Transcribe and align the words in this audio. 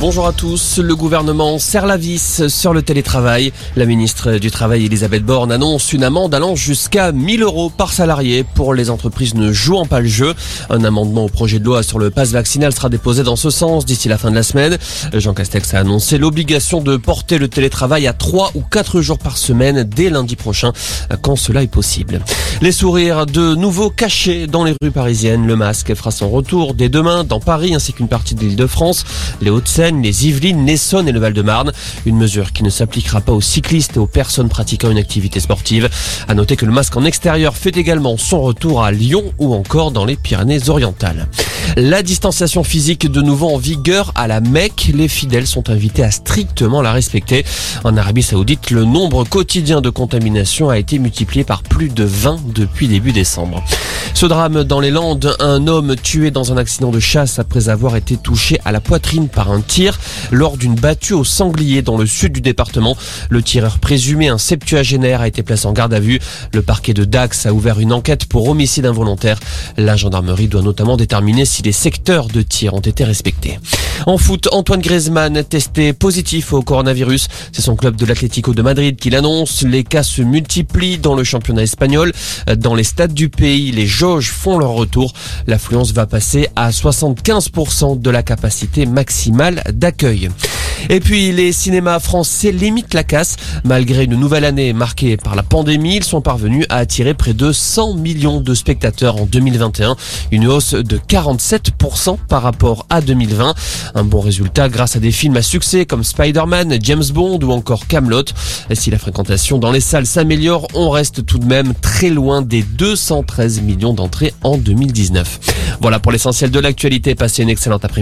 Bonjour 0.00 0.28
à 0.28 0.32
tous. 0.32 0.78
Le 0.78 0.94
gouvernement 0.94 1.58
serre 1.58 1.84
la 1.84 1.96
vis 1.96 2.46
sur 2.46 2.72
le 2.72 2.82
télétravail. 2.82 3.52
La 3.74 3.84
ministre 3.84 4.34
du 4.34 4.48
Travail, 4.48 4.86
Elisabeth 4.86 5.24
Borne, 5.24 5.50
annonce 5.50 5.92
une 5.92 6.04
amende 6.04 6.32
allant 6.36 6.54
jusqu'à 6.54 7.10
1000 7.10 7.42
euros 7.42 7.68
par 7.68 7.92
salarié 7.92 8.44
pour 8.44 8.74
les 8.74 8.90
entreprises 8.90 9.34
ne 9.34 9.52
jouant 9.52 9.86
pas 9.86 9.98
le 9.98 10.06
jeu. 10.06 10.34
Un 10.70 10.84
amendement 10.84 11.24
au 11.24 11.28
projet 11.28 11.58
de 11.58 11.64
loi 11.64 11.82
sur 11.82 11.98
le 11.98 12.10
pass 12.10 12.30
vaccinal 12.30 12.72
sera 12.72 12.88
déposé 12.90 13.24
dans 13.24 13.34
ce 13.34 13.50
sens 13.50 13.84
d'ici 13.84 14.08
la 14.08 14.18
fin 14.18 14.30
de 14.30 14.36
la 14.36 14.44
semaine. 14.44 14.78
Jean 15.14 15.34
Castex 15.34 15.74
a 15.74 15.80
annoncé 15.80 16.16
l'obligation 16.16 16.80
de 16.80 16.96
porter 16.96 17.38
le 17.38 17.48
télétravail 17.48 18.06
à 18.06 18.12
3 18.12 18.52
ou 18.54 18.62
4 18.62 19.00
jours 19.00 19.18
par 19.18 19.36
semaine 19.36 19.82
dès 19.82 20.10
lundi 20.10 20.36
prochain, 20.36 20.72
quand 21.22 21.34
cela 21.34 21.64
est 21.64 21.66
possible. 21.66 22.20
Les 22.60 22.72
sourires 22.72 23.26
de 23.26 23.56
nouveau 23.56 23.90
cachés 23.90 24.46
dans 24.46 24.62
les 24.62 24.74
rues 24.80 24.92
parisiennes. 24.92 25.44
Le 25.44 25.56
masque 25.56 25.92
fera 25.94 26.12
son 26.12 26.30
retour 26.30 26.74
dès 26.74 26.88
demain 26.88 27.24
dans 27.24 27.40
Paris 27.40 27.74
ainsi 27.74 27.92
qu'une 27.92 28.08
partie 28.08 28.36
de 28.36 28.40
l'île 28.42 28.54
de 28.54 28.66
France, 28.68 29.04
les 29.40 29.50
Hauts-de-Seine, 29.50 29.87
les 29.96 30.26
Yvelines, 30.26 30.66
l'Essonne 30.66 31.08
et 31.08 31.12
le 31.12 31.20
Val-de-Marne. 31.20 31.72
Une 32.06 32.16
mesure 32.16 32.52
qui 32.52 32.62
ne 32.62 32.70
s'appliquera 32.70 33.20
pas 33.20 33.32
aux 33.32 33.40
cyclistes 33.40 33.96
et 33.96 33.98
aux 33.98 34.06
personnes 34.06 34.48
pratiquant 34.48 34.90
une 34.90 34.98
activité 34.98 35.40
sportive. 35.40 35.88
À 36.28 36.34
noter 36.34 36.56
que 36.56 36.66
le 36.66 36.72
masque 36.72 36.96
en 36.96 37.04
extérieur 37.04 37.56
fait 37.56 37.76
également 37.76 38.16
son 38.16 38.40
retour 38.40 38.82
à 38.82 38.92
Lyon 38.92 39.32
ou 39.38 39.54
encore 39.54 39.90
dans 39.90 40.04
les 40.04 40.16
Pyrénées-Orientales. 40.16 41.28
La 41.76 42.02
distanciation 42.02 42.64
physique 42.64 43.10
de 43.10 43.20
nouveau 43.20 43.48
en 43.48 43.58
vigueur 43.58 44.12
à 44.14 44.26
la 44.26 44.40
Mecque. 44.40 44.90
Les 44.94 45.08
fidèles 45.08 45.46
sont 45.46 45.70
invités 45.70 46.02
à 46.02 46.10
strictement 46.10 46.82
la 46.82 46.92
respecter. 46.92 47.44
En 47.84 47.96
Arabie 47.96 48.22
Saoudite, 48.22 48.70
le 48.70 48.84
nombre 48.84 49.24
quotidien 49.24 49.80
de 49.80 49.90
contaminations 49.90 50.70
a 50.70 50.78
été 50.78 50.98
multiplié 50.98 51.44
par 51.44 51.62
plus 51.62 51.88
de 51.88 52.04
20 52.04 52.52
depuis 52.54 52.88
début 52.88 53.12
décembre. 53.12 53.62
Ce 54.14 54.26
drame 54.26 54.64
dans 54.64 54.80
les 54.80 54.90
Landes, 54.90 55.36
un 55.38 55.66
homme 55.66 55.94
tué 55.96 56.30
dans 56.30 56.52
un 56.52 56.56
accident 56.56 56.90
de 56.90 57.00
chasse 57.00 57.38
après 57.38 57.68
avoir 57.68 57.96
été 57.96 58.16
touché 58.16 58.58
à 58.64 58.72
la 58.72 58.80
poitrine 58.80 59.28
par 59.28 59.50
un 59.50 59.60
lors 60.30 60.56
d'une 60.56 60.74
battue 60.74 61.14
au 61.14 61.24
sanglier 61.24 61.82
dans 61.82 61.96
le 61.96 62.06
sud 62.06 62.32
du 62.32 62.40
département. 62.40 62.96
Le 63.30 63.42
tireur 63.42 63.78
présumé, 63.78 64.28
un 64.28 64.38
septuagénaire, 64.38 65.20
a 65.20 65.28
été 65.28 65.42
placé 65.42 65.66
en 65.66 65.72
garde 65.72 65.94
à 65.94 66.00
vue. 66.00 66.18
Le 66.52 66.62
parquet 66.62 66.94
de 66.94 67.04
Dax 67.04 67.46
a 67.46 67.52
ouvert 67.52 67.78
une 67.78 67.92
enquête 67.92 68.26
pour 68.26 68.48
homicide 68.48 68.86
involontaire. 68.86 69.38
La 69.76 69.96
gendarmerie 69.96 70.48
doit 70.48 70.62
notamment 70.62 70.96
déterminer 70.96 71.44
si 71.44 71.62
les 71.62 71.72
secteurs 71.72 72.26
de 72.26 72.42
tir 72.42 72.74
ont 72.74 72.80
été 72.80 73.04
respectés. 73.04 73.58
En 74.06 74.18
foot, 74.18 74.48
Antoine 74.52 74.80
Griezmann 74.80 75.44
testé 75.44 75.92
positif 75.92 76.52
au 76.52 76.62
coronavirus. 76.62 77.28
C'est 77.52 77.62
son 77.62 77.76
club 77.76 77.96
de 77.96 78.06
l'Atlético 78.06 78.54
de 78.54 78.62
Madrid 78.62 78.96
qui 78.96 79.10
l'annonce. 79.10 79.62
Les 79.62 79.84
cas 79.84 80.02
se 80.02 80.22
multiplient 80.22 80.98
dans 80.98 81.14
le 81.14 81.24
championnat 81.24 81.62
espagnol. 81.62 82.12
Dans 82.56 82.74
les 82.74 82.84
stades 82.84 83.14
du 83.14 83.28
pays, 83.28 83.70
les 83.72 83.86
jauges 83.86 84.30
font 84.30 84.58
leur 84.58 84.70
retour. 84.70 85.12
L'affluence 85.46 85.92
va 85.92 86.06
passer 86.06 86.48
à 86.56 86.70
75% 86.70 88.00
de 88.00 88.10
la 88.10 88.22
capacité 88.22 88.86
maximale 88.86 89.62
d'accueil. 89.72 90.30
Et 90.90 91.00
puis 91.00 91.32
les 91.32 91.52
cinémas 91.52 91.98
français 92.00 92.52
limitent 92.52 92.94
la 92.94 93.04
casse. 93.04 93.36
Malgré 93.64 94.04
une 94.04 94.16
nouvelle 94.16 94.44
année 94.44 94.72
marquée 94.72 95.16
par 95.16 95.36
la 95.36 95.42
pandémie, 95.42 95.96
ils 95.96 96.04
sont 96.04 96.20
parvenus 96.20 96.66
à 96.68 96.76
attirer 96.76 97.14
près 97.14 97.34
de 97.34 97.52
100 97.52 97.94
millions 97.94 98.40
de 98.40 98.54
spectateurs 98.54 99.16
en 99.16 99.26
2021, 99.26 99.96
une 100.30 100.46
hausse 100.46 100.74
de 100.74 100.98
47% 100.98 102.16
par 102.28 102.42
rapport 102.42 102.86
à 102.90 103.00
2020. 103.00 103.54
Un 103.94 104.04
bon 104.04 104.20
résultat 104.20 104.68
grâce 104.68 104.96
à 104.96 105.00
des 105.00 105.12
films 105.12 105.36
à 105.36 105.42
succès 105.42 105.86
comme 105.86 106.04
Spider-Man, 106.04 106.78
James 106.82 107.04
Bond 107.12 107.40
ou 107.42 107.52
encore 107.52 107.86
Camelot. 107.86 108.24
Si 108.72 108.90
la 108.90 108.98
fréquentation 108.98 109.58
dans 109.58 109.70
les 109.70 109.80
salles 109.80 110.06
s'améliore, 110.06 110.66
on 110.74 110.90
reste 110.90 111.24
tout 111.26 111.38
de 111.38 111.46
même 111.46 111.74
très 111.80 112.10
loin 112.10 112.42
des 112.42 112.62
213 112.62 113.60
millions 113.62 113.92
d'entrées 113.92 114.34
en 114.42 114.56
2019. 114.56 115.78
Voilà 115.80 116.00
pour 116.00 116.12
l'essentiel 116.12 116.50
de 116.50 116.58
l'actualité. 116.58 117.14
Passez 117.14 117.42
une 117.42 117.50
excellente 117.50 117.84
après-midi. 117.84 117.98